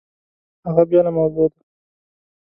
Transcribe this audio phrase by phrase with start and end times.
[0.67, 1.57] هغه بېله موضوع ده!